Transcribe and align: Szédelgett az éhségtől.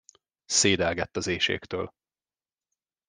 Szédelgett 0.45 1.15
az 1.17 1.27
éhségtől. 1.27 1.93